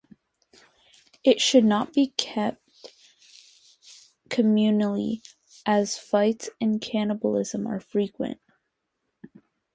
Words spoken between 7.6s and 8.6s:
are frequent.